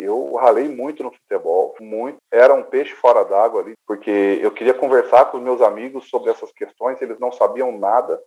[0.00, 2.18] Eu ralei muito no futebol, muito.
[2.30, 6.30] Era um peixe fora d'água ali, porque eu queria conversar com os meus amigos sobre
[6.30, 8.20] essas questões, eles não sabiam nada.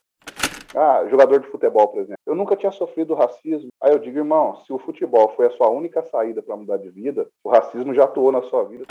[0.76, 2.20] Ah, jogador de futebol, por exemplo.
[2.26, 3.70] Eu nunca tinha sofrido racismo.
[3.82, 6.90] Aí eu digo, irmão, se o futebol foi a sua única saída para mudar de
[6.90, 8.86] vida, o racismo já atuou na sua vida.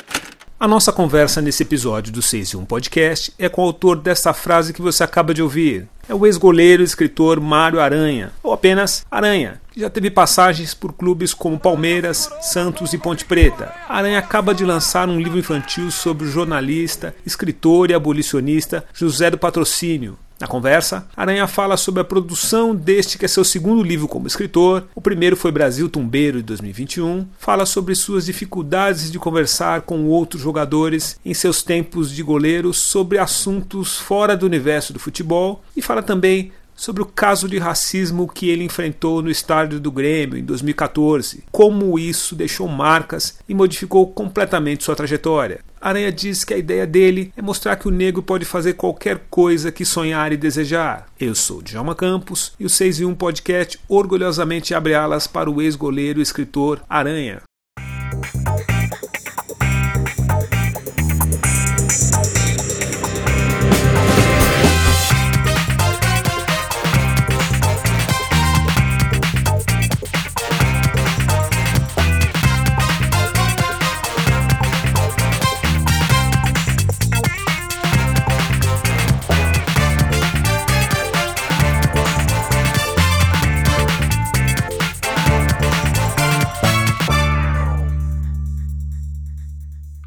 [0.61, 4.35] A nossa conversa nesse episódio do 6 e 1 Podcast é com o autor desta
[4.35, 5.89] frase que você acaba de ouvir.
[6.07, 10.93] É o ex-goleiro e escritor Mário Aranha, ou apenas Aranha, que já teve passagens por
[10.93, 13.73] clubes como Palmeiras, Santos e Ponte Preta.
[13.89, 19.39] Aranha acaba de lançar um livro infantil sobre o jornalista, escritor e abolicionista José do
[19.39, 24.27] Patrocínio, na conversa, Aranha fala sobre a produção deste que é seu segundo livro como
[24.27, 24.87] escritor.
[24.95, 27.27] O primeiro foi Brasil Tumbeiro de 2021.
[27.39, 33.19] Fala sobre suas dificuldades de conversar com outros jogadores em seus tempos de goleiro sobre
[33.19, 38.49] assuntos fora do universo do futebol e fala também sobre o caso de racismo que
[38.49, 44.85] ele enfrentou no estádio do Grêmio em 2014, como isso deixou marcas e modificou completamente
[44.85, 45.61] sua trajetória.
[45.81, 49.73] Aranha diz que a ideia dele é mostrar que o negro pode fazer qualquer coisa
[49.73, 51.07] que sonhar e desejar.
[51.19, 55.63] Eu sou Djalma Campos e o 6 e 1 Podcast orgulhosamente abre alas para o
[55.63, 57.41] ex-goleiro e escritor Aranha.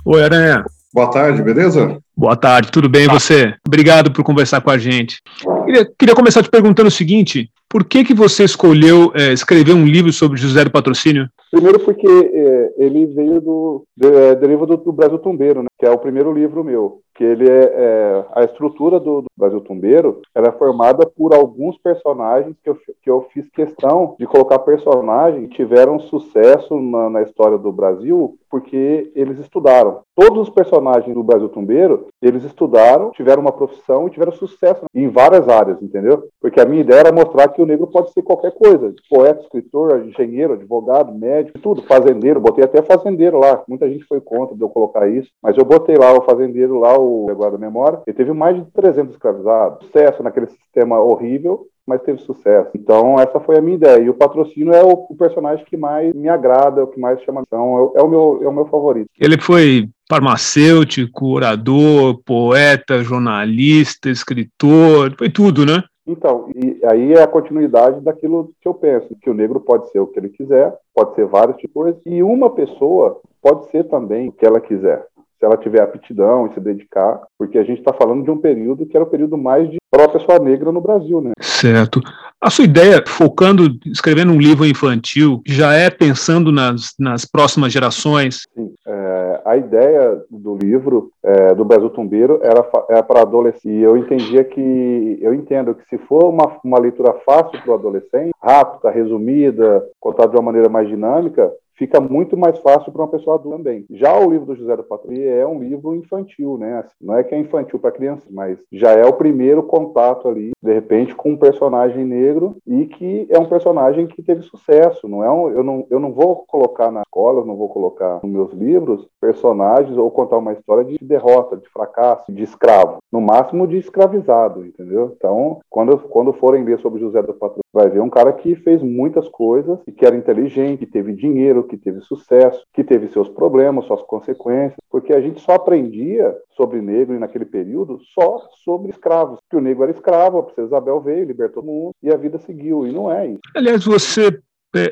[0.05, 0.65] Oi, Aranha.
[0.93, 1.97] Boa tarde, beleza?
[2.15, 3.53] Boa tarde, tudo bem e você?
[3.65, 5.21] Obrigado por conversar com a gente.
[5.65, 9.85] Queria, queria, começar te perguntando o seguinte: por que, que você escolheu é, escrever um
[9.85, 11.27] livro sobre José do Patrocínio?
[11.49, 15.85] Primeiro porque é, ele veio do, de, é, deriva do, do, Brasil Tumbeiro, né, que
[15.85, 16.99] é o primeiro livro meu.
[17.15, 21.77] Que ele é, é a estrutura do, do, Brasil Tumbeiro era é formada por alguns
[21.77, 27.21] personagens que eu, que eu fiz questão de colocar personagens que tiveram sucesso na, na
[27.21, 30.01] história do Brasil porque eles estudaram.
[30.15, 35.09] Todos os personagens do Brasil Tumbeiro, eles estudaram, tiveram uma profissão e tiveram sucesso em
[35.09, 36.25] várias áreas, entendeu?
[36.39, 40.05] Porque a minha ideia era mostrar que o negro pode ser qualquer coisa: poeta, escritor,
[40.05, 42.39] engenheiro, advogado, médico, tudo, fazendeiro.
[42.39, 43.63] Botei até fazendeiro lá.
[43.67, 46.95] Muita gente foi contra de eu colocar isso, mas eu botei lá o fazendeiro lá,
[47.03, 48.01] o agora da memória.
[48.07, 49.85] Ele teve mais de 300 escravizados.
[49.85, 52.69] Sucesso naquele sistema horrível mas teve sucesso.
[52.75, 53.99] Então, essa foi a minha ideia.
[53.99, 57.21] E o patrocínio é o, o personagem que mais me agrada, é o que mais
[57.23, 59.09] chama atenção, é, é, o meu, é o meu favorito.
[59.19, 65.83] Ele foi farmacêutico, orador, poeta, jornalista, escritor, foi tudo, né?
[66.05, 69.99] Então, e aí é a continuidade daquilo que eu penso, que o negro pode ser
[69.99, 73.85] o que ele quiser, pode ser vários tipos de coisas, e uma pessoa pode ser
[73.85, 75.07] também o que ela quiser
[75.43, 78.85] se ela tiver aptidão e se dedicar, porque a gente está falando de um período
[78.85, 81.33] que era o período mais de para a pessoa negra no Brasil, né?
[81.39, 82.01] Certo.
[82.41, 88.41] A sua ideia, focando, escrevendo um livro infantil, já é pensando nas, nas próximas gerações?
[88.55, 88.73] Sim.
[88.87, 93.69] É, a ideia do livro é, do Brasil Tumbeiro era, era para adolescente.
[93.69, 97.75] E eu entendia que, eu entendo que se for uma, uma leitura fácil para o
[97.75, 103.07] adolescente, rápida, resumida, contada de uma maneira mais dinâmica, fica muito mais fácil para uma
[103.07, 103.85] pessoa adulta também.
[103.89, 106.79] Já o livro do José do Patrulha é um livro infantil, né?
[106.79, 110.51] Assim, não é que é infantil para crianças, mas já é o primeiro contato ali,
[110.61, 115.07] de repente, com um personagem negro e que é um personagem que teve sucesso.
[115.07, 118.31] Não é um, eu, não, eu não vou colocar na escola, não vou colocar nos
[118.31, 122.97] meus livros personagens ou contar uma história de derrota, de fracasso, de escravo.
[123.11, 125.13] No máximo de escravizado, entendeu?
[125.15, 128.81] Então, quando, quando forem ler sobre José do Patrulha, vai ver um cara que fez
[128.81, 133.29] muitas coisas e que era inteligente, que teve dinheiro, que teve sucesso, que teve seus
[133.29, 139.39] problemas, suas consequências, porque a gente só aprendia sobre negro naquele período só sobre escravos,
[139.49, 142.37] que o negro era escravo, a princesa Isabel veio, libertou o mundo e a vida
[142.37, 143.41] seguiu, e não é isso.
[143.55, 144.39] Aliás, você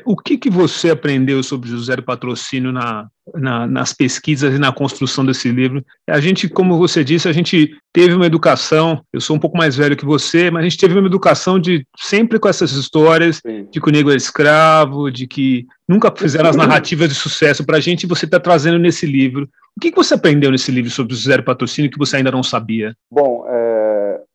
[0.04, 4.72] o que, que você aprendeu sobre José do Patrocínio na, na, nas pesquisas e na
[4.72, 5.84] construção desse livro?
[6.08, 9.74] A gente, como você disse, a gente teve uma educação, eu sou um pouco mais
[9.74, 13.66] velho que você, mas a gente teve uma educação de sempre com essas histórias Sim.
[13.72, 17.78] de que o negro é escravo, de que nunca fizeram as narrativas de sucesso para
[17.78, 19.48] a gente, e você está trazendo nesse livro.
[19.76, 22.42] O que, que você aprendeu nesse livro sobre José do Patrocínio que você ainda não
[22.42, 22.94] sabia?
[23.10, 23.81] Bom, é,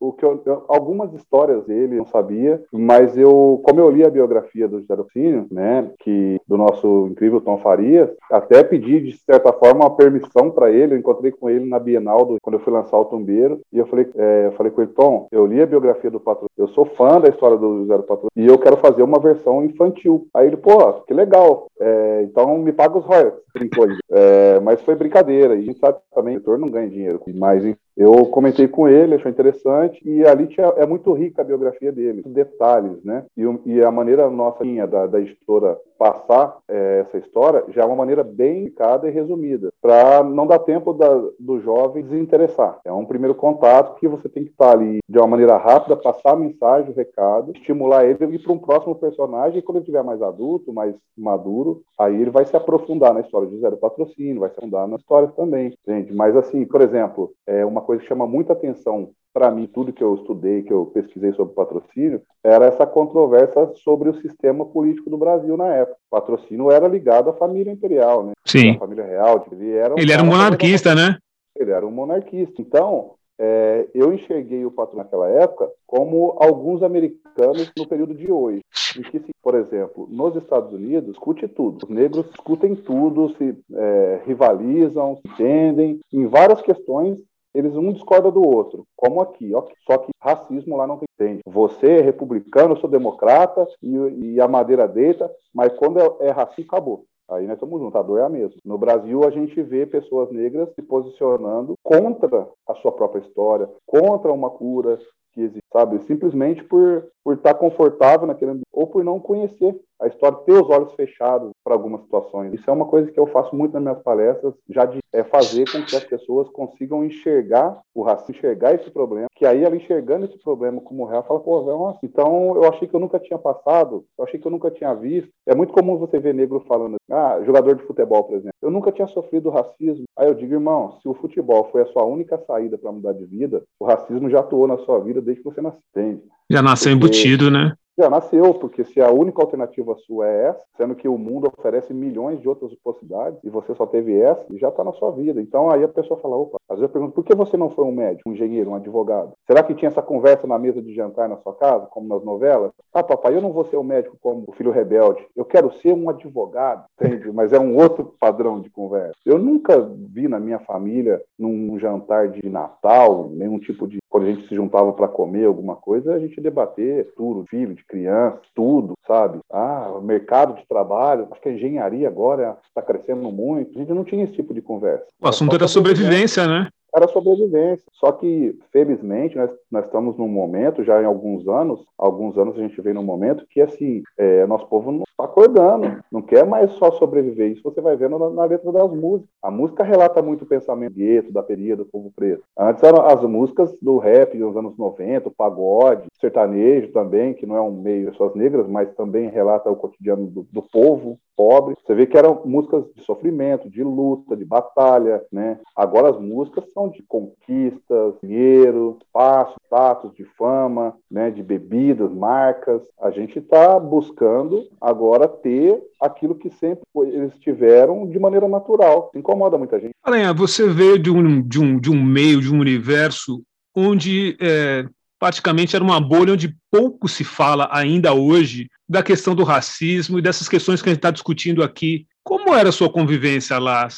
[0.08, 4.10] o, que eu, eu, algumas histórias dele não sabia, mas eu, como eu li a
[4.10, 9.52] biografia do José Docínio, né, que do nosso incrível Tom Farias, até pedi de certa
[9.52, 10.94] forma uma permissão para ele.
[10.94, 13.86] Eu encontrei com ele na Bienal do, quando eu fui lançar o Tombeiro e eu
[13.86, 16.84] falei, é, eu falei com ele, Tom, eu li a biografia do Patrocínio, eu sou
[16.84, 20.26] fã da história do José do e eu quero fazer uma versão infantil.
[20.34, 21.66] Aí ele, pô, que legal.
[21.80, 23.42] É, então me paga os royalties.
[24.10, 25.54] É, mas foi brincadeira.
[25.54, 27.20] E a gente sabe também, o editor não ganha dinheiro.
[27.34, 27.64] Mas
[27.98, 32.22] eu comentei com ele, achou interessante, e ali tinha, é muito rica a biografia dele,
[32.24, 33.24] detalhes, né?
[33.36, 37.96] E, e a maneira nossa, da, da editora, passar é, essa história já é uma
[37.96, 41.08] maneira bem indicada e resumida, para não dar tempo da,
[41.40, 42.78] do jovem desinteressar.
[42.84, 46.34] É um primeiro contato que você tem que estar ali de uma maneira rápida, passar
[46.34, 49.82] a mensagem, o recado, estimular ele a ir para um próximo personagem, e quando ele
[49.82, 54.40] estiver mais adulto, mais maduro, aí ele vai se aprofundar na história de Zero Patrocínio,
[54.40, 56.14] vai se aprofundar na história também, gente.
[56.14, 60.04] Mas assim, por exemplo, é uma coisa que chama muita atenção para mim, tudo que
[60.04, 65.16] eu estudei, que eu pesquisei sobre patrocínio, era essa controvérsia sobre o sistema político do
[65.16, 65.96] Brasil na época.
[66.10, 68.32] O patrocínio era ligado à família imperial, né?
[68.44, 68.72] Sim.
[68.72, 69.46] À família real.
[69.50, 71.16] Ele era um, ele era um monarquista, né?
[71.56, 72.60] Ele era um monarquista.
[72.60, 78.60] Então, é, eu enxerguei o patrão naquela época como alguns americanos no período de hoje.
[78.98, 81.84] Em que, por exemplo, nos Estados Unidos, discute tudo.
[81.84, 87.16] Os negros discutem tudo, se é, rivalizam, se entendem em várias questões
[87.58, 89.52] eles um discorda do outro, como aqui.
[89.52, 91.40] Ó, só que racismo lá não tem.
[91.44, 96.30] Você é republicano, eu sou democrata e, e a madeira deita, mas quando é, é
[96.30, 97.04] racista, acabou.
[97.28, 98.56] Aí nós estamos juntos, a dor é a mesma.
[98.64, 104.32] No Brasil, a gente vê pessoas negras se posicionando contra a sua própria história, contra
[104.32, 104.98] uma cura
[105.38, 106.02] que existe, sabe?
[106.04, 110.68] Simplesmente por, por estar confortável naquele ambiente, ou por não conhecer a história, ter os
[110.68, 112.52] olhos fechados para algumas situações.
[112.52, 115.64] Isso é uma coisa que eu faço muito nas minhas palestras, já de é fazer
[115.70, 120.26] com que as pessoas consigam enxergar o racismo, enxergar esse problema, que aí ela enxergando
[120.26, 124.04] esse problema como real, fala, pô, nossa, então eu achei que eu nunca tinha passado,
[124.16, 125.30] eu achei que eu nunca tinha visto.
[125.48, 128.92] É muito comum você ver negro falando, ah, jogador de futebol, por exemplo, eu nunca
[128.92, 130.04] tinha sofrido racismo.
[130.14, 133.24] Aí eu digo, irmão, se o futebol foi a sua única saída para mudar de
[133.24, 136.22] vida, o racismo já atuou na sua vida desde que você nasceu?
[136.50, 137.06] Já nasceu Porque...
[137.06, 137.72] embutido, né?
[137.98, 141.92] Já nasceu, porque se a única alternativa sua é essa, sendo que o mundo oferece
[141.92, 145.42] milhões de outras possibilidades e você só teve essa, já está na sua vida.
[145.42, 147.84] Então aí a pessoa fala, opa, às vezes eu pergunto, por que você não foi
[147.84, 149.32] um médico, um engenheiro, um advogado?
[149.48, 152.70] Será que tinha essa conversa na mesa de jantar na sua casa, como nas novelas?
[152.94, 155.92] Ah, papai, eu não vou ser um médico como o filho rebelde, eu quero ser
[155.92, 157.32] um advogado, entende?
[157.32, 159.18] Mas é um outro padrão de conversa.
[159.26, 164.30] Eu nunca vi na minha família, num jantar de Natal, nenhum tipo de quando a
[164.30, 168.94] gente se juntava para comer alguma coisa, a gente debater tudo, filho, de criança, tudo,
[169.06, 169.38] sabe?
[169.50, 173.76] Ah, o mercado de trabalho, acho que a engenharia agora está crescendo muito.
[173.76, 175.06] A gente não tinha esse tipo de conversa.
[175.20, 176.68] O assunto era sobrevivência, né?
[176.94, 177.84] Era sobrevivência.
[177.92, 182.60] Só que, felizmente, nós, nós estamos num momento, já em alguns anos, alguns anos a
[182.60, 186.70] gente vem num momento que, assim, é, nosso povo não está acordando, não quer mais
[186.72, 187.52] só sobreviver.
[187.52, 189.30] Isso você vai vendo na, na letra das músicas.
[189.42, 192.44] A música relata muito o pensamento gueto, da periferia, do povo preto.
[192.56, 197.56] Antes eram as músicas do rap dos anos 90, o pagode, sertanejo também, que não
[197.56, 201.76] é um meio só as negras, mas também relata o cotidiano do, do povo pobre.
[201.86, 205.60] Você vê que eram músicas de sofrimento, de luta, de batalha, né?
[205.76, 211.30] Agora as músicas são de conquistas, dinheiro, espaço, status, de fama, né?
[211.30, 212.82] De bebidas, marcas.
[213.00, 219.12] A gente está buscando agora ter aquilo que sempre eles tiveram de maneira natural.
[219.14, 219.92] Incomoda muita gente.
[220.02, 223.42] Aranha, você veio de um, de um, de um meio, de um universo
[223.76, 224.84] onde é,
[225.18, 230.22] praticamente era uma bolha onde pouco se fala ainda hoje da questão do racismo e
[230.22, 232.06] dessas questões que a gente está discutindo aqui.
[232.22, 233.88] Como era a sua convivência lá?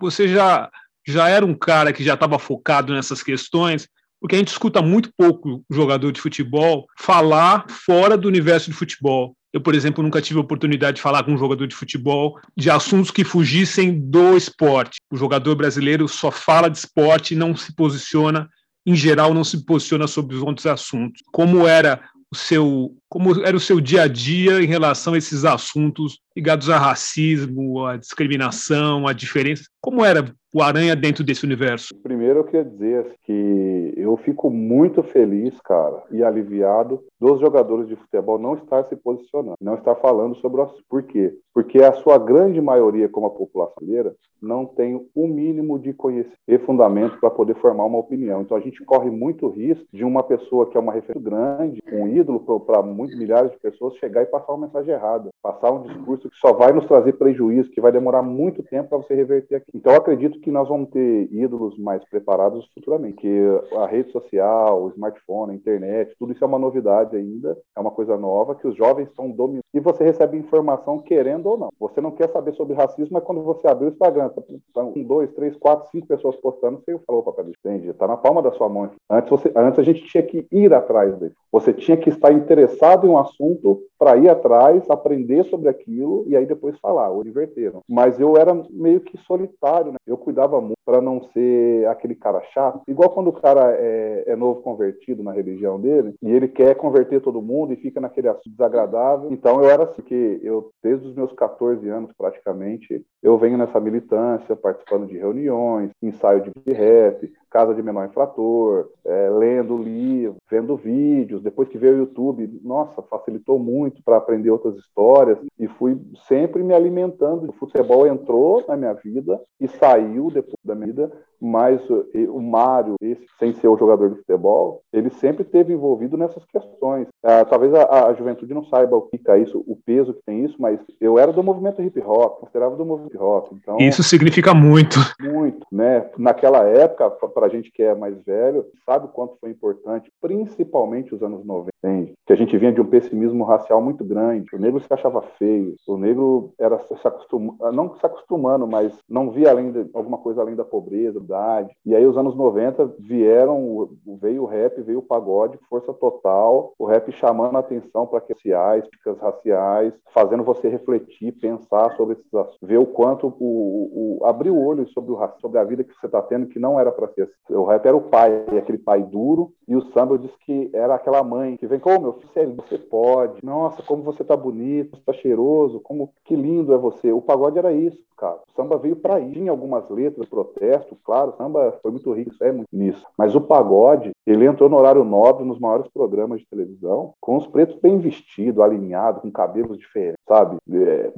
[0.00, 0.70] Você já,
[1.06, 3.88] já era um cara que já estava focado nessas questões?
[4.20, 9.34] Porque a gente escuta muito pouco jogador de futebol falar fora do universo de futebol.
[9.52, 12.70] Eu, por exemplo, nunca tive a oportunidade de falar com um jogador de futebol de
[12.70, 14.98] assuntos que fugissem do esporte.
[15.10, 18.48] O jogador brasileiro só fala de esporte e não se posiciona
[18.86, 21.22] em geral, não se posiciona sobre os outros assuntos.
[21.32, 25.44] Como era o seu, como era o seu dia a dia em relação a esses
[25.44, 29.64] assuntos ligados a racismo, a discriminação, a diferença?
[29.80, 31.94] Como era o Aranha dentro desse universo?
[32.02, 37.96] Primeiro eu queria dizer que eu fico muito feliz, cara, e aliviado dos jogadores de
[37.96, 40.84] futebol não estar se posicionando, não estar falando sobre o assunto.
[40.88, 41.34] Por quê?
[41.54, 46.38] Porque a sua grande maioria, como a população brasileira, não tem o mínimo de conhecimento
[46.48, 48.40] e fundamento para poder formar uma opinião.
[48.40, 52.08] Então a gente corre muito risco de uma pessoa que é uma referência grande, um
[52.08, 56.19] ídolo para muitos milhares de pessoas, chegar e passar uma mensagem errada, passar um discurso
[56.28, 59.70] que só vai nos trazer prejuízo, que vai demorar muito tempo para você reverter aqui.
[59.74, 63.40] Então, eu acredito que nós vamos ter ídolos mais preparados futuramente, que
[63.76, 67.90] a rede social, o smartphone, a internet, tudo isso é uma novidade ainda, é uma
[67.90, 69.64] coisa nova que os jovens estão dominando.
[69.72, 71.68] E você recebe informação querendo ou não.
[71.78, 74.42] Você não quer saber sobre racismo, mas quando você abrir o Instagram, tá,
[74.74, 77.92] tá um, dois, três, quatro, cinco pessoas postando, você falou, papai, entende?
[77.94, 78.90] Tá na palma da sua mão.
[79.08, 81.34] Antes, você, antes a gente tinha que ir atrás dele.
[81.52, 86.36] Você tinha que estar interessado em um assunto para ir atrás, aprender sobre aquilo e
[86.36, 87.82] aí depois falar, ou inverteram.
[87.88, 89.98] Mas eu era meio que solitário, né?
[90.06, 92.82] Eu cuidava muito para não ser aquele cara chato.
[92.88, 97.20] Igual quando o cara é, é, novo convertido na religião dele e ele quer converter
[97.20, 99.30] todo mundo e fica naquele assunto desagradável.
[99.30, 103.78] Então eu era assim, que eu, desde os meus 14 anos praticamente, eu venho nessa
[103.78, 110.76] militância, participando de reuniões, ensaio de rap, casa de menor infrator, é, lendo livros, vendo
[110.76, 111.42] vídeos.
[111.42, 116.62] Depois que veio o YouTube, nossa, facilitou muito para aprender outras histórias e fui sempre
[116.62, 117.48] me alimentando.
[117.48, 122.96] O futebol entrou na minha vida e saiu depois da minha vida mas o Mário,
[123.00, 127.08] esse, sem ser o jogador de futebol, ele sempre esteve envolvido nessas questões.
[127.24, 130.44] Ah, talvez a, a, juventude não saiba o que é isso, o peso que tem
[130.44, 133.52] isso, mas eu era do movimento hip hop, considerava do movimento hip hop.
[133.52, 134.98] Então, isso significa muito.
[135.20, 136.10] Muito, né?
[136.18, 141.14] Naquela época, para a gente que é mais velho, sabe o quanto foi importante, principalmente
[141.14, 142.12] os anos 90, entende?
[142.30, 144.54] Que a gente vinha de um pessimismo racial muito grande.
[144.54, 149.32] O negro se achava feio, o negro era se acostumando, não se acostumando, mas não
[149.32, 151.74] via além de, alguma coisa além da pobreza, idade.
[151.84, 153.88] E aí, os anos 90 vieram,
[154.20, 159.18] veio o rap, veio o pagode, força total, o rap chamando a atenção para críticas
[159.18, 164.64] raciais, fazendo você refletir, pensar sobre esses assuntos, ver o quanto o, o abrir o
[164.64, 167.22] olho sobre, o, sobre a vida que você está tendo, que não era para ser
[167.22, 167.54] assim.
[167.56, 171.24] O rap era o pai, aquele pai duro, e o samba disse que era aquela
[171.24, 175.02] mãe que vem com, oh, meu filho, você pode, nossa, como você tá bonito, você
[175.04, 177.12] tá cheiroso, como que lindo é você.
[177.12, 178.38] O pagode era isso, cara.
[178.48, 179.32] O samba veio para ir.
[179.32, 183.04] Tinha algumas letras, protesto, claro, o samba foi muito rico, é muito nisso.
[183.16, 187.46] Mas o pagode, ele entrou no horário nobre nos maiores programas de televisão, com os
[187.46, 190.56] pretos bem vestidos, alinhados, com cabelos diferentes, sabe?
[190.72, 191.12] É,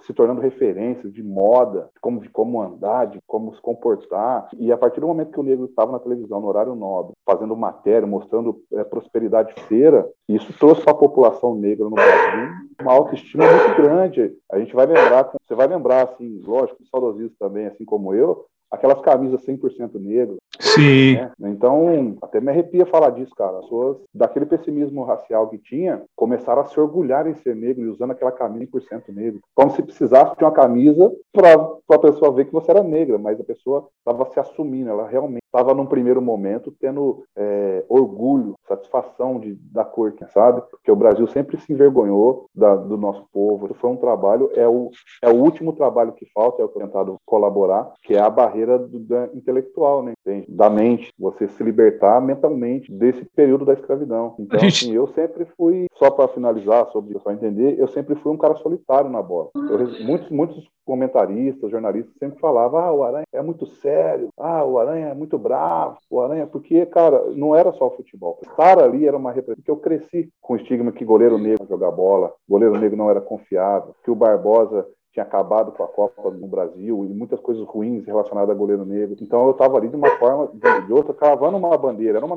[0.00, 4.48] se tornando referências de moda, de como, de como andar, de como se comportar.
[4.58, 7.56] E a partir do momento que o negro estava na televisão, no horário nobre, fazendo
[7.56, 13.44] matéria, mostrando é, prosperidade financeira, isso trouxe para a população negra no Brasil uma autoestima
[13.44, 14.32] muito grande.
[14.50, 19.00] A gente vai lembrar, você vai lembrar, assim, lógico, saudosistas também, assim como eu, aquelas
[19.00, 20.36] camisas 100% negras.
[20.58, 21.14] Sim.
[21.38, 21.50] Né?
[21.50, 23.58] Então, até me arrepia falar disso, cara.
[23.58, 27.88] As pessoas, daquele pessimismo racial que tinha, começaram a se orgulhar em ser negro e
[27.88, 29.40] usando aquela camisa 100% negro.
[29.54, 31.54] Como se precisasse de uma camisa para
[31.90, 35.45] a pessoa ver que você era negra, mas a pessoa estava se assumindo, ela realmente
[35.56, 40.62] estava num primeiro momento tendo é, orgulho, satisfação de, da cor, sabe?
[40.70, 43.74] Porque o Brasil sempre se envergonhou da, do nosso povo.
[43.74, 44.90] Foi um trabalho, é o,
[45.22, 48.98] é o último trabalho que falta, é o tentado colaborar, que é a barreira do,
[48.98, 50.12] da intelectual, né?
[50.48, 54.34] Da mente, você se libertar mentalmente desse período da escravidão.
[54.38, 58.36] Então, assim, eu sempre fui, só para finalizar, sobre só entender, eu sempre fui um
[58.36, 59.50] cara solitário na bola.
[59.54, 64.78] Eu, muitos, muitos comentaristas, jornalistas sempre falavam: ah, o Aranha é muito sério, ah, o
[64.78, 68.40] Aranha é muito bravo, o Aranha, porque, cara, não era só o futebol.
[68.42, 71.92] Estar ali era uma representação, porque eu cresci com o estigma que goleiro negro jogar
[71.92, 76.48] bola, goleiro negro não era confiável, que o Barbosa tinha acabado com a Copa no
[76.48, 79.16] Brasil e muitas coisas ruins relacionadas a goleiro negro.
[79.20, 80.50] Então eu estava ali de uma forma,
[80.84, 82.36] de outra, cravando uma bandeira, era uma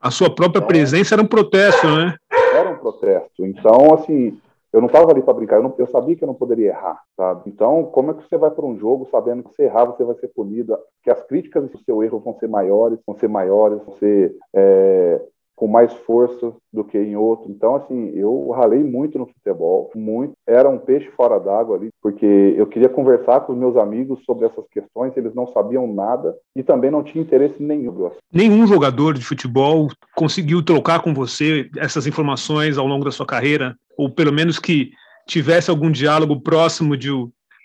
[0.00, 2.14] A sua própria então, presença era um protesto, né?
[2.54, 3.44] Era um protesto.
[3.44, 4.38] Então, assim,
[4.74, 7.00] eu não estava ali para brincar, eu, não, eu, sabia que eu não poderia errar,
[7.16, 7.42] sabe?
[7.46, 10.16] Então, como é que você vai para um jogo sabendo que se errar você vai
[10.16, 13.94] ser punido, que as críticas do seu erro vão ser maiores, vão ser maiores, vão
[13.98, 15.22] ser é,
[15.56, 17.50] com mais força do que em outro.
[17.50, 20.32] Então, assim, eu ralei muito no futebol, muito.
[20.46, 24.46] Era um peixe fora d'água ali, porque eu queria conversar com os meus amigos sobre
[24.46, 27.84] essas questões, eles não sabiam nada e também não tinha interesse nenhum.
[28.32, 33.76] Nenhum jogador de futebol conseguiu trocar com você essas informações ao longo da sua carreira?
[33.96, 34.90] ou pelo menos que
[35.26, 37.10] tivesse algum diálogo próximo de,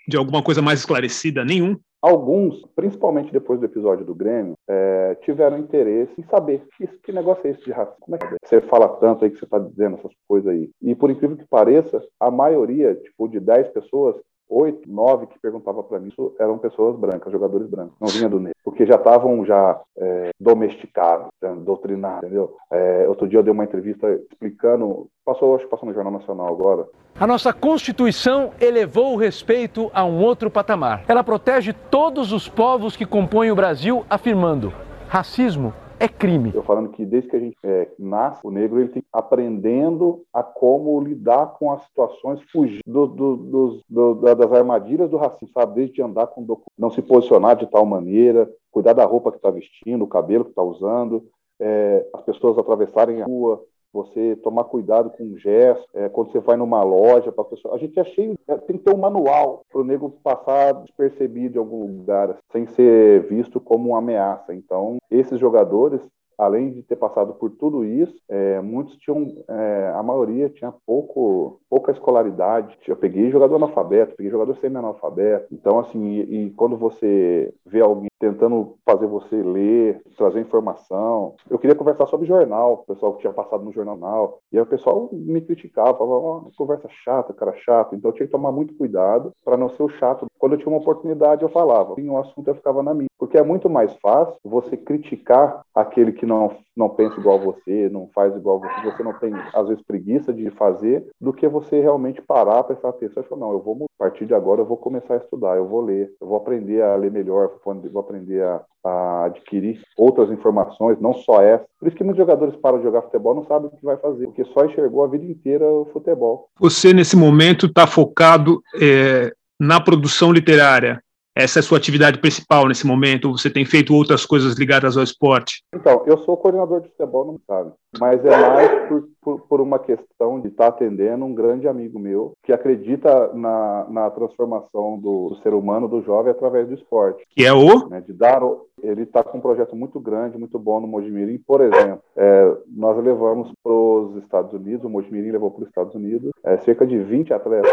[0.08, 1.44] de alguma coisa mais esclarecida?
[1.44, 1.76] Nenhum.
[2.02, 7.50] Alguns, principalmente depois do episódio do Grêmio, é, tiveram interesse em saber que, negócio é
[7.50, 8.00] esse de racismo.
[8.00, 8.36] Como é que é?
[8.42, 10.70] Você fala tanto aí que você está dizendo essas coisas aí.
[10.80, 14.16] E por incrível que pareça, a maioria, tipo, de 10 pessoas,
[14.50, 18.40] oito, nove que perguntavam para mim isso eram pessoas brancas, jogadores brancos, não vinha do
[18.40, 21.28] negro, porque já estavam já é, domesticados,
[21.58, 22.56] doutrinados, entendeu?
[22.70, 26.48] É, outro dia eu dei uma entrevista explicando, passou, acho que passou no Jornal Nacional
[26.48, 26.86] agora.
[27.18, 31.04] A nossa Constituição elevou o respeito a um outro patamar.
[31.06, 34.72] Ela protege todos os povos que compõem o Brasil, afirmando:
[35.08, 36.50] racismo é crime.
[36.54, 40.42] Eu falando que desde que a gente é, nasce, o negro ele tem aprendendo a
[40.42, 45.74] como lidar com as situações, fugir do, do, do, das armadilhas do racismo, sabe?
[45.74, 50.02] Desde andar com não se posicionar de tal maneira, cuidar da roupa que está vestindo,
[50.02, 51.26] o cabelo que está usando,
[51.60, 56.40] é, as pessoas atravessarem a rua, você tomar cuidado com o gesto, é, quando você
[56.40, 57.74] vai numa loja para pessoa.
[57.74, 61.56] A gente é cheio, é, tem que ter um manual para o nego passar despercebido
[61.56, 64.54] em algum lugar, sem ser visto como uma ameaça.
[64.54, 66.00] Então, esses jogadores
[66.40, 71.60] além de ter passado por tudo isso, é, muitos tinham, é, a maioria tinha pouco,
[71.68, 72.78] pouca escolaridade.
[72.88, 75.48] Eu peguei jogador analfabeto, peguei jogador semi-analfabeto.
[75.52, 81.58] Então, assim, e, e, quando você vê alguém tentando fazer você ler, trazer informação, eu
[81.58, 85.08] queria conversar sobre jornal, o pessoal que tinha passado no jornal, e aí o pessoal
[85.10, 87.94] me criticava, falava, oh, conversa chata, cara chato.
[87.94, 90.26] Então, eu tinha que tomar muito cuidado para não ser o chato.
[90.38, 91.94] Quando eu tinha uma oportunidade, eu falava.
[91.98, 93.08] E o assunto eu ficava na minha.
[93.18, 98.08] Porque é muito mais fácil você criticar aquele que não, não pensa igual você, não
[98.14, 102.22] faz igual você, você não tem, às vezes, preguiça de fazer, do que você realmente
[102.22, 105.14] parar, prestar atenção e falar, não, eu vou, a partir de agora, eu vou começar
[105.14, 109.24] a estudar, eu vou ler, eu vou aprender a ler melhor, vou aprender a, a
[109.26, 111.64] adquirir outras informações, não só essa.
[111.78, 114.26] Por isso que muitos jogadores param de jogar futebol não sabem o que vai fazer,
[114.26, 116.48] porque só enxergou a vida inteira o futebol.
[116.58, 121.02] Você, nesse momento, está focado é, na produção literária
[121.40, 123.32] essa é a sua atividade principal nesse momento?
[123.32, 125.62] Você tem feito outras coisas ligadas ao esporte?
[125.74, 129.78] Então, eu sou coordenador de futebol, não sabe, mas é mais por, por, por uma
[129.78, 135.40] questão de estar atendendo um grande amigo meu que acredita na, na transformação do, do,
[135.42, 137.24] ser humano, do jovem, através do esporte.
[137.30, 137.88] Que é o?
[137.88, 141.38] Né, de dar o, ele está com um projeto muito grande, muito bom no Mojimirim.
[141.46, 145.94] Por exemplo, é, nós levamos para os Estados Unidos, o Mojimirim levou para os Estados
[145.94, 147.70] Unidos é, cerca de 20 atletas.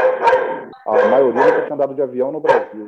[0.85, 2.87] A maioria nunca tinha andado de avião no Brasil.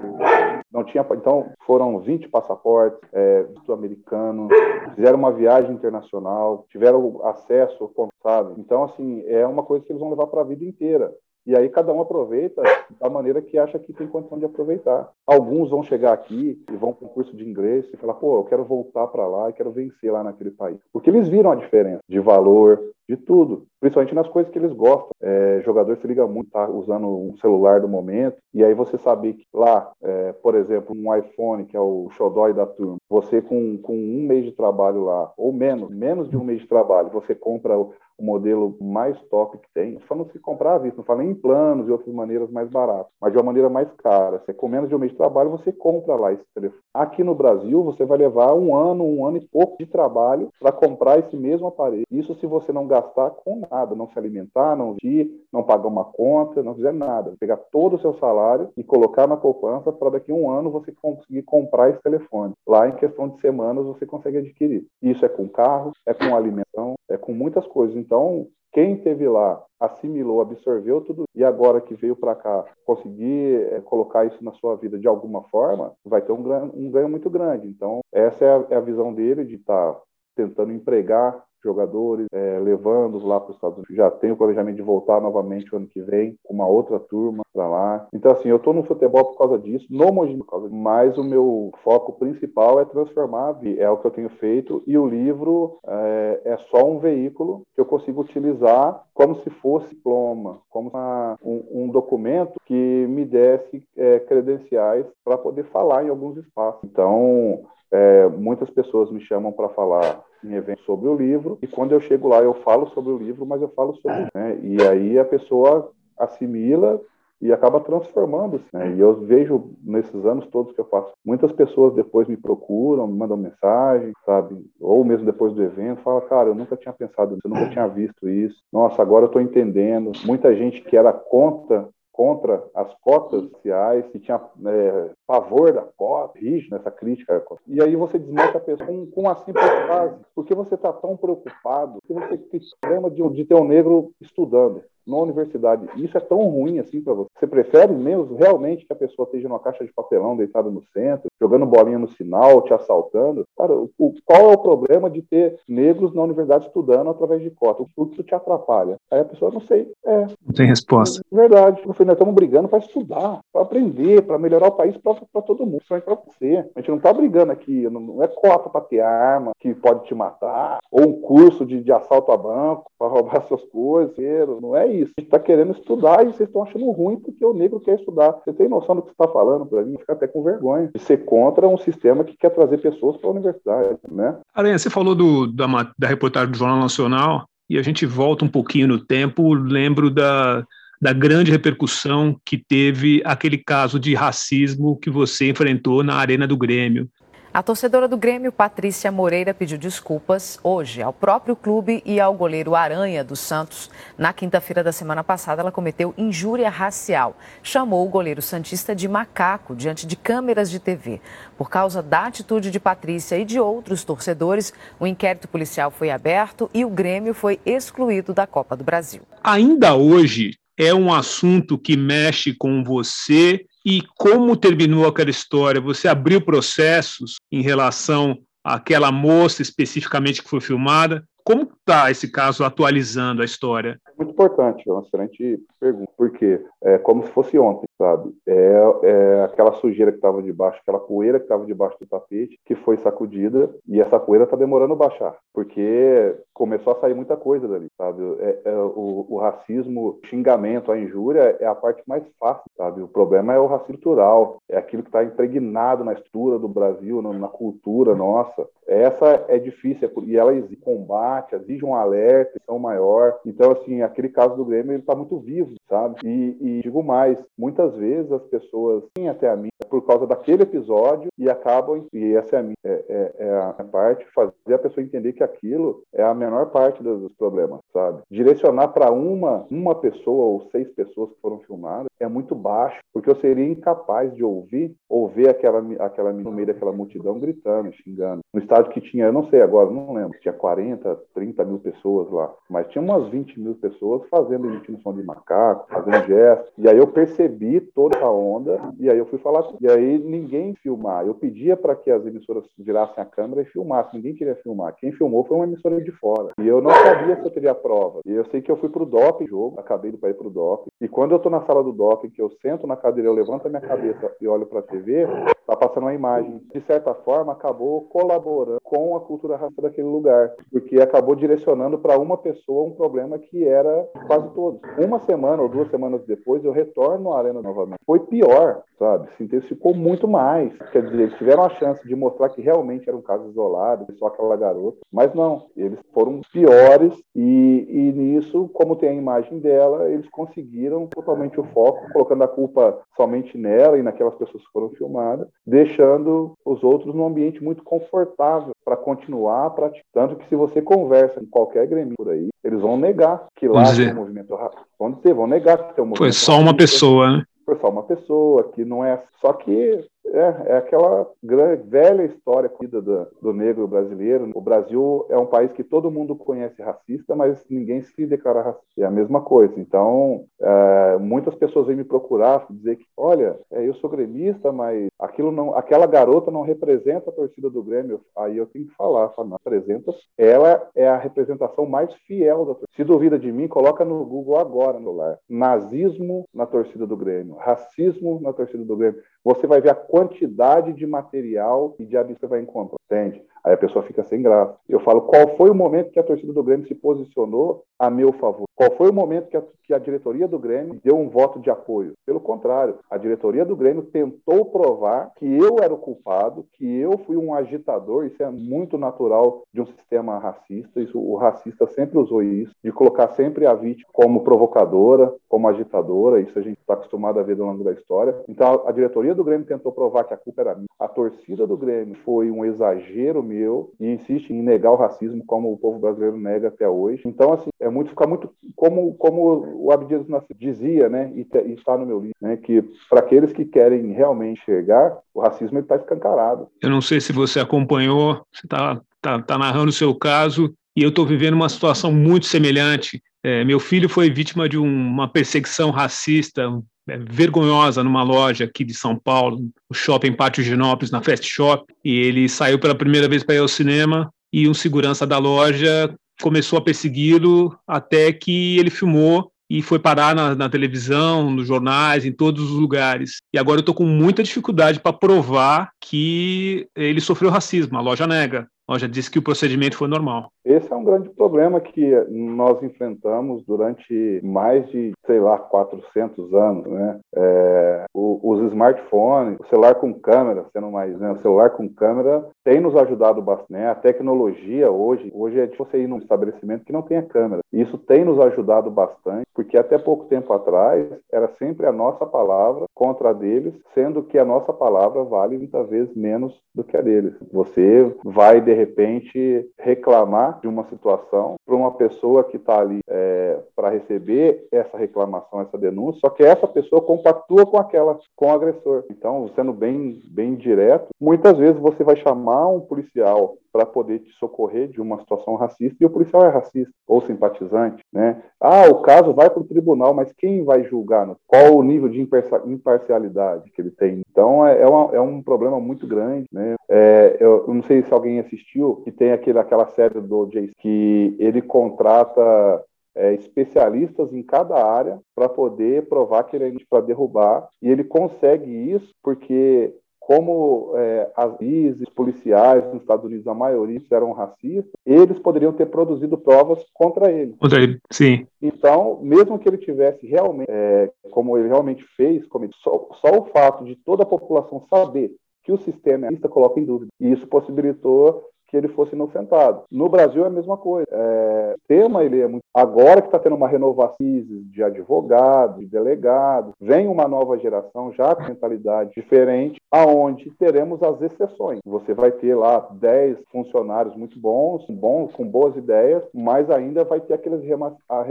[0.71, 4.49] Não tinha, então foram 20 passaportes é, americanos,
[4.95, 7.91] fizeram uma viagem internacional, tiveram acesso,
[8.21, 8.53] sabe?
[8.57, 11.11] Então, assim, é uma coisa que eles vão levar para a vida inteira.
[11.49, 12.61] E aí cada um aproveita
[13.01, 15.09] da maneira que acha que tem condição de aproveitar.
[15.25, 18.43] Alguns vão chegar aqui e vão para um curso de inglês e falar, pô, eu
[18.43, 20.77] quero voltar para lá e quero vencer lá naquele país.
[20.93, 22.79] Porque eles viram a diferença de valor,
[23.09, 25.09] de tudo, principalmente nas coisas que eles gostam.
[25.19, 29.33] É, jogador se liga muito, tá usando um celular do momento, e aí você sabe
[29.33, 33.75] que lá, é, por exemplo, um iPhone, que é o xodói da turma, você com,
[33.79, 37.33] com um mês de trabalho lá, ou menos, menos de um mês de trabalho, você
[37.33, 37.73] compra
[38.19, 39.99] o, modelo mais top que tem.
[40.09, 43.31] Não se comprar à vista, não nem em planos e outras maneiras mais baratas, mas
[43.31, 44.39] de uma maneira mais cara.
[44.39, 46.81] Você, com menos de um mês de trabalho, você compra lá esse telefone.
[46.93, 50.71] Aqui no Brasil, você vai levar um ano, um ano e pouco de trabalho para
[50.71, 52.03] comprar esse mesmo aparelho.
[52.11, 56.03] Isso se você não gastar com nada, não se alimentar, não ir, não pagar uma
[56.03, 57.33] conta, não fizer nada.
[57.39, 60.91] Pegar todo o seu salário e colocar na poupança para daqui a um ano você
[60.91, 62.53] conseguir comprar esse telefone.
[62.67, 64.85] Lá, em questão de semanas, você consegue adquirir.
[65.01, 67.95] Isso é com carro, é com alimentação, é com muitas coisas.
[68.09, 73.79] Então, quem teve lá, assimilou, absorveu tudo e agora que veio para cá conseguir é,
[73.81, 76.41] colocar isso na sua vida de alguma forma, vai ter um,
[76.73, 77.67] um ganho muito grande.
[77.67, 80.01] Então, essa é a, é a visão dele de estar tá
[80.35, 83.95] tentando empregar jogadores, é, levando lá para os Estados Unidos.
[83.95, 87.43] Já tenho o planejamento de voltar novamente o ano que vem, com uma outra turma
[87.53, 88.07] para lá.
[88.13, 91.17] Então, assim, eu estou no futebol por causa disso, no Mogi por causa disso, mas
[91.17, 95.79] o meu foco principal é transformar, é o que eu tenho feito, e o livro
[95.85, 101.37] é, é só um veículo que eu consigo utilizar como se fosse diploma, como uma,
[101.43, 106.81] um, um, documento que me desse é, credenciais para poder falar em alguns espaços.
[106.83, 111.91] Então, é, muitas pessoas me chamam para falar em eventos sobre o livro, e quando
[111.91, 114.27] eu chego lá eu falo sobre o livro, mas eu falo sobre.
[114.33, 114.59] Né?
[114.61, 117.01] E aí a pessoa assimila
[117.41, 118.65] e acaba transformando-se.
[118.73, 118.95] Né?
[118.95, 123.17] E eu vejo nesses anos todos que eu faço, muitas pessoas depois me procuram, me
[123.17, 124.65] mandam mensagem, sabe?
[124.79, 127.87] Ou mesmo depois do evento, fala, cara, eu nunca tinha pensado nisso, eu nunca tinha
[127.87, 128.61] visto isso.
[128.71, 130.11] Nossa, agora eu estou entendendo.
[130.25, 131.87] Muita gente que era contra
[132.19, 137.41] contra as cotas sociais, que tinha é, pavor da cota, rígido nessa crítica.
[137.65, 140.19] E aí você desmonta a pessoa com, com uma simples frase.
[140.35, 141.99] Por que você está tão preocupado?
[142.05, 144.83] Por que você problema de, de ter um negro estudando?
[145.07, 145.87] na universidade.
[145.95, 147.29] Isso é tão ruim assim para você.
[147.35, 151.28] Você prefere mesmo realmente que a pessoa esteja numa caixa de papelão deitada no centro,
[151.39, 153.45] jogando bolinha no sinal, te assaltando?
[153.57, 157.83] Cara, o, qual é o problema de ter negros na universidade estudando através de cota?
[157.83, 158.97] O que isso te atrapalha?
[159.11, 159.91] Aí a pessoa, não sei.
[160.05, 160.27] É.
[160.45, 161.21] Não tem resposta.
[161.31, 161.81] Verdade.
[161.85, 165.65] Eu falei, nós estamos brigando para estudar, para aprender, para melhorar o país para todo
[165.65, 166.65] mundo, principalmente para você.
[166.75, 170.15] A gente não está brigando aqui, não é cota para ter arma que pode te
[170.15, 174.15] matar, ou um curso de, de assalto a banco para roubar suas coisas.
[174.61, 175.13] Não é isso isso.
[175.17, 178.31] A gente está querendo estudar e vocês estão achando ruim porque o negro quer estudar.
[178.43, 179.97] Você tem noção do que você está falando para mim?
[179.97, 183.33] Fica até com vergonha de ser contra um sistema que quer trazer pessoas para a
[183.33, 184.35] universidade, né?
[184.51, 188.47] Aranha, você falou do, da, da reportagem do Jornal Nacional e a gente volta um
[188.47, 190.65] pouquinho no tempo, lembro da,
[190.99, 196.57] da grande repercussão que teve aquele caso de racismo que você enfrentou na Arena do
[196.57, 197.07] Grêmio.
[197.51, 202.75] A torcedora do Grêmio, Patrícia Moreira, pediu desculpas hoje ao próprio clube e ao goleiro
[202.75, 203.89] Aranha dos Santos.
[204.15, 207.35] Na quinta-feira da semana passada, ela cometeu injúria racial.
[207.63, 211.19] Chamou o goleiro Santista de macaco diante de câmeras de TV.
[211.57, 216.69] Por causa da atitude de Patrícia e de outros torcedores, o inquérito policial foi aberto
[216.71, 219.23] e o Grêmio foi excluído da Copa do Brasil.
[219.43, 225.81] Ainda hoje, é um assunto que mexe com você e como terminou aquela história?
[225.81, 231.23] Você abriu processos em relação àquela moça especificamente que foi filmada?
[231.43, 233.99] Como está esse caso atualizando a história?
[234.17, 238.33] Muito importante, é uma excelente pergunta, porque é como se fosse ontem, sabe?
[238.47, 242.73] É, é aquela sujeira que estava debaixo, aquela poeira que estava debaixo do tapete, que
[242.73, 247.67] foi sacudida, e essa poeira está demorando a baixar, porque começou a sair muita coisa
[247.67, 248.21] dali, sabe?
[248.39, 253.01] É, é, o, o, racismo, o xingamento, a injúria é a parte mais fácil, sabe?
[253.01, 257.21] O problema é o racismo cultural, é aquilo que está impregnado na estrutura do Brasil,
[257.21, 258.65] na, na cultura nossa.
[258.87, 263.39] Essa é difícil, e ela exige combate, exige um alerta, são maior.
[263.45, 266.15] Então, assim, aquele caso do Grêmio, ele está muito vivo, sabe?
[266.23, 270.63] E, e, digo mais, muitas vezes as pessoas vêm até a mim por causa daquele
[270.63, 274.77] episódio e acabam, e essa é a minha, é, é, é a parte, fazer a
[274.77, 278.21] pessoa entender que aquilo é a menor parte dos problemas, sabe?
[278.29, 283.29] Direcionar para uma, uma pessoa ou seis pessoas que foram filmadas é muito baixo, porque
[283.29, 288.41] eu seria incapaz de ouvir ou ver aquela, aquela no meio daquela multidão gritando, xingando.
[288.53, 292.29] No estádio que tinha, eu não sei agora, não lembro, tinha 40, 30 mil pessoas
[292.29, 296.71] lá, mas tinha umas 20 mil pessoas fazendo emitindo som de macaco, fazendo gestos.
[296.77, 299.65] E aí eu percebi toda a onda e aí eu fui falar.
[299.79, 301.25] E aí ninguém filmar.
[301.25, 304.19] Eu pedia para que as emissoras virassem a câmera e filmassem.
[304.19, 304.95] Ninguém queria filmar.
[304.95, 306.49] Quem filmou foi uma emissora de fora.
[306.59, 308.19] E eu não sabia se eu teria prova.
[308.25, 310.89] E eu sei que eu fui pro DOP jogo, acabei de ir pro DOP.
[311.01, 313.65] E quando eu tô na sala do DOP, que eu sento na cadeira, eu levanto
[313.65, 315.27] a minha cabeça e olho para a TV,
[315.65, 316.61] tá passando uma imagem.
[316.73, 322.17] De certa forma, acabou colaborando com a cultura racista daquele lugar, porque acabou direcionando para
[322.17, 324.79] uma pessoa um problema que era quase todos.
[324.97, 327.99] Uma semana duas semanas depois, eu retorno à arena novamente.
[328.05, 329.29] Foi pior, sabe?
[329.37, 330.73] Se intensificou muito mais.
[330.91, 334.27] Quer dizer, eles tiveram a chance de mostrar que realmente era um caso isolado, só
[334.27, 335.67] aquela garota, mas não.
[335.75, 341.63] Eles foram piores e, e nisso, como tem a imagem dela, eles conseguiram totalmente o
[341.65, 347.13] foco, colocando a culpa somente nela e naquelas pessoas que foram filmadas, deixando os outros
[347.13, 350.09] num ambiente muito confortável para continuar praticando.
[350.13, 353.95] Tanto que se você conversa com qualquer grêmio por aí, eles vão negar que lá
[353.95, 354.57] tem um movimento
[354.99, 357.43] Vão dizer, vão negar que tem um movimento Foi só uma pessoa, né?
[357.65, 359.21] Foi só uma pessoa, que não é.
[359.39, 364.49] Só que é, é aquela grande, velha história do, do negro brasileiro.
[364.53, 368.87] O Brasil é um país que todo mundo conhece racista, mas ninguém se declara racista.
[368.97, 369.73] É a mesma coisa.
[369.79, 375.07] Então, é, muitas pessoas vêm me procurar dizer que, olha, é, eu sou gremista, mas
[375.17, 378.21] aquilo não, aquela garota não representa a torcida do Grêmio.
[378.37, 380.13] Aí eu tenho que falar, falar não, representa.
[380.37, 382.87] Ela é a representação mais fiel da torcida.
[382.95, 385.37] Se duvida de mim, coloca no Google agora no lar.
[385.49, 390.91] Nazismo na torcida do Grêmio, racismo na torcida do Grêmio você vai ver a quantidade
[390.93, 393.43] de material e de hábito que você vai encontrar, entende?
[393.63, 394.75] Aí a pessoa fica sem graça.
[394.87, 398.31] Eu falo, qual foi o momento que a torcida do Grêmio se posicionou a meu
[398.33, 398.69] favor?
[398.79, 401.69] Qual foi o momento que a, que a diretoria do Grêmio deu um voto de
[401.69, 402.13] apoio?
[402.25, 407.17] Pelo contrário, a diretoria do Grêmio tentou provar que eu era o culpado, que eu
[407.25, 412.17] fui um agitador, isso é muito natural de um sistema racista, isso, o racista sempre
[412.17, 416.93] usou isso, de colocar sempre a vítima como provocadora, como agitadora, isso a gente está
[416.93, 418.33] acostumado a ver ao longo da história.
[418.47, 421.75] Então a diretoria do Grêmio tentou provar que a culpa era minha, a torcida do
[421.75, 426.37] Grêmio foi um exagero meu e insiste em negar o racismo como o povo brasileiro
[426.37, 427.23] nega até hoje.
[427.25, 430.25] Então, assim, é muito ficar muito como, como o Abdias
[430.57, 434.61] dizia, né, e, e está no meu livro, né, que para aqueles que querem realmente
[434.63, 436.67] chegar, o racismo está escancarado.
[436.81, 441.03] Eu não sei se você acompanhou, você está tá, tá narrando o seu caso, e
[441.03, 443.21] eu estou vivendo uma situação muito semelhante.
[443.43, 446.69] É, meu filho foi vítima de um, uma perseguição racista
[447.07, 452.11] vergonhosa numa loja aqui de São Paulo, no shopping Pátio Ginópolis, na Fast Shop, e
[452.11, 456.79] ele saiu pela primeira vez para ir ao cinema e um segurança da loja começou
[456.79, 462.31] a persegui-lo até que ele filmou e foi parar na, na, televisão, nos jornais, em
[462.31, 463.37] todos os lugares.
[463.53, 467.95] E agora eu estou com muita dificuldade para provar que ele sofreu racismo.
[467.95, 468.67] A loja nega.
[468.89, 470.51] Ou já disse que o procedimento foi normal.
[470.65, 476.85] Esse é um grande problema que nós enfrentamos durante mais de, sei lá, 400 anos,
[476.87, 477.19] né?
[477.35, 481.31] É, os smartphones, o celular com câmera, sendo mais, né?
[481.31, 483.89] O celular com câmera tem nos ajudado bastante, né?
[483.89, 487.61] A tecnologia hoje, hoje é de você ir num estabelecimento que não tenha câmera.
[487.71, 492.85] Isso tem nos ajudado bastante, porque até pouco tempo atrás era sempre a nossa palavra
[492.95, 497.01] contra a deles, sendo que a nossa palavra vale muitas vezes menos do que a
[497.01, 497.33] deles.
[497.51, 503.59] Você vai, de repente, reclamar de uma situação para uma pessoa que está ali é,
[503.75, 508.51] para receber essa reclamação, essa denúncia, só que essa pessoa compactua com aquela, com o
[508.51, 509.03] agressor.
[509.11, 514.31] Então, sendo bem, bem direto, muitas vezes você vai chamar um policial para poder te
[514.33, 518.41] socorrer de uma situação racista e o policial é racista ou simpatizante, né?
[518.59, 521.29] Ah, o caso vai para o tribunal, mas quem vai julgar?
[521.47, 522.21] Qual o nível de
[522.65, 524.21] imparcialidade que ele tem?
[524.29, 526.75] Então é, é, uma, é um problema muito grande, né?
[526.89, 531.35] É, eu, não sei se alguém assistiu que tem aquele, aquela série do Jay que
[531.39, 532.83] ele contrata
[533.15, 538.03] é, especialistas em cada área para poder provar que ele é para derrubar e ele
[538.03, 539.93] consegue isso porque
[540.29, 545.87] como é, as juízes policiais nos Estados Unidos, a maioria eram racistas, eles poderiam ter
[545.87, 547.55] produzido provas contra ele.
[547.59, 548.45] Contra ele, sim.
[548.61, 552.45] Então, mesmo que ele tivesse realmente, é, como ele realmente fez,
[552.83, 555.31] só, só o fato de toda a população saber
[555.63, 557.09] que o sistema é racista coloca em dúvida.
[557.19, 559.83] E isso possibilitou que ele fosse inocentado.
[559.91, 561.07] No Brasil é a mesma coisa.
[561.11, 562.63] É, o tema ele é muito.
[562.73, 568.35] Agora que está tendo uma renovação de advogados, de delegados, vem uma nova geração já
[568.35, 571.79] com mentalidade diferente, aonde teremos as exceções.
[571.85, 577.19] Você vai ter lá 10 funcionários muito bons, bons com boas ideias, mas ainda vai
[577.19, 577.63] ter aqueles
[578.09, 578.23] a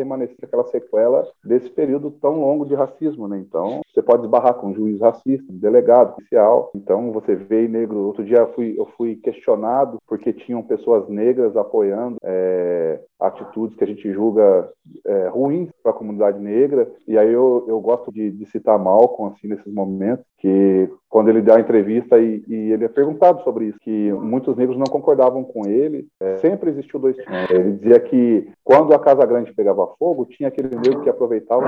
[0.42, 3.38] aquela sequela desse período tão longo de racismo, né?
[3.38, 6.70] Então, você pode esbarrar com um juiz racista, um delegado, oficial.
[6.74, 7.98] Então, você vê negro.
[7.98, 13.76] Outro dia eu fui, eu fui questionado porque porque tinham pessoas negras apoiando é, atitudes
[13.76, 14.68] que a gente julga
[15.06, 16.90] é, ruins para a comunidade negra.
[17.06, 21.42] E aí eu, eu gosto de, de citar Malcolm assim, nesses momentos, que quando ele
[21.42, 25.42] dá a entrevista e, e, ele é perguntado sobre isso, que muitos negros não concordavam
[25.42, 27.51] com ele, é, sempre existiu dois tipos.
[27.51, 31.64] Ele dizia que quando a Casa Grande pegava fogo, tinha aquele negro que aproveitava,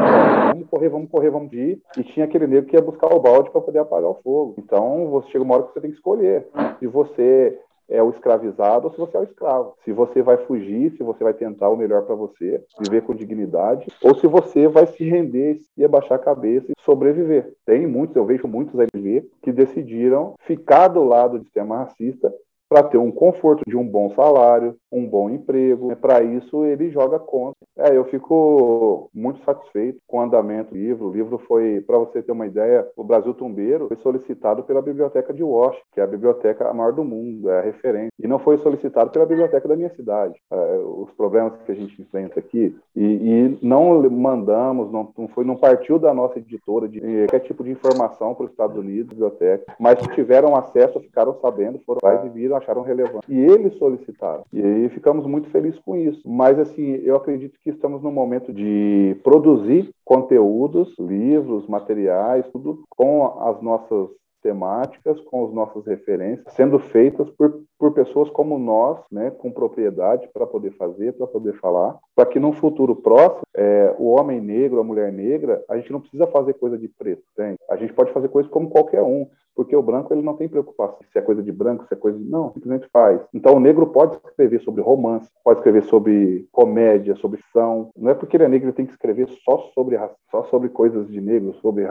[0.53, 3.51] vamos correr, vamos correr, vamos ir, e tinha aquele negro que ia buscar o balde
[3.51, 4.55] para poder apagar o fogo.
[4.59, 6.47] Então, você chega uma hora que você tem que escolher.
[6.79, 7.59] Se você
[7.91, 9.75] é o escravizado ou se você é o escravo.
[9.85, 13.87] Se você vai fugir, se você vai tentar o melhor para você, viver com dignidade,
[14.03, 17.53] ou se você vai se render e abaixar a cabeça e sobreviver.
[17.67, 22.33] Tem muitos, eu vejo muitos LV que decidiram ficar do lado do sistema racista
[22.71, 25.95] para ter um conforto de um bom salário, um bom emprego.
[25.97, 27.57] Para isso, ele joga contra.
[27.77, 31.09] É, eu fico muito satisfeito com o andamento do livro.
[31.09, 35.35] O livro foi, para você ter uma ideia, o Brasil Tumbeiro foi solicitado pela Biblioteca
[35.35, 38.13] de Washington, que é a biblioteca maior do mundo, é a referência.
[38.17, 40.41] E não foi solicitado pela biblioteca da minha cidade.
[40.53, 42.77] É, os problemas que a gente enfrenta aqui.
[42.95, 47.65] E, e não mandamos, não, não, foi, não partiu da nossa editora de qualquer tipo
[47.65, 49.75] de informação para os Estados Unidos, biblioteca.
[49.81, 53.27] Mas tiveram acesso, ficaram sabendo, foram lá e viram acharam relevante.
[53.29, 54.45] E eles solicitaram.
[54.53, 56.23] E aí ficamos muito felizes com isso.
[56.29, 63.41] Mas, assim, eu acredito que estamos no momento de produzir conteúdos, livros, materiais, tudo com
[63.41, 64.09] as nossas
[64.43, 70.29] temáticas, com as nossas referências, sendo feitas por, por pessoas como nós, né, com propriedade
[70.33, 74.81] para poder fazer, para poder falar, para que num futuro próximo, é, o homem negro,
[74.81, 77.57] a mulher negra, a gente não precisa fazer coisa de preto, tem?
[77.69, 79.27] A gente pode fazer coisas como qualquer um,
[79.61, 82.19] porque o branco ele não tem preocupação se é coisa de branco, se é coisa
[82.19, 82.25] de...
[82.25, 83.21] Não, simplesmente faz.
[83.35, 87.91] Então o negro pode escrever sobre romance, pode escrever sobre comédia, sobre ficção.
[87.95, 89.99] Não é porque ele é negro ele tem que escrever só sobre
[90.31, 91.87] só sobre coisas de negro, sobre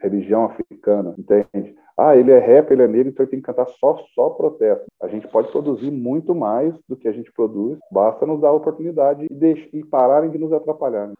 [0.00, 1.76] religião africana, entende?
[1.96, 4.86] Ah, ele é rap, ele é negro, então ele tem que cantar só, só protesto.
[5.00, 8.52] A gente pode produzir muito mais do que a gente produz, basta nos dar a
[8.52, 11.06] oportunidade e, e pararem de nos atrapalhar.
[11.06, 11.14] Né?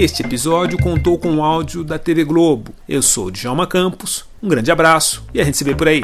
[0.00, 2.72] Este episódio contou com o áudio da TV Globo.
[2.88, 6.00] Eu sou Djalma Campos, um grande abraço e a gente se vê por aí.